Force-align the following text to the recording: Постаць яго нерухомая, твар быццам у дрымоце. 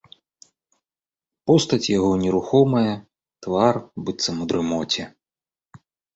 Постаць 1.51 1.87
яго 1.97 2.07
нерухомая, 2.23 2.93
твар 3.47 3.75
быццам 4.09 4.35
у 4.47 4.51
дрымоце. 4.55 5.03